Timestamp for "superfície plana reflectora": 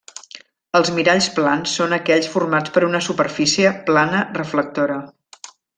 3.11-5.01